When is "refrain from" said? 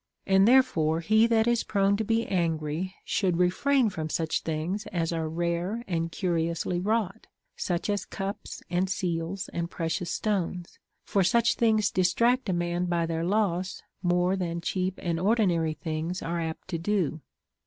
3.37-4.09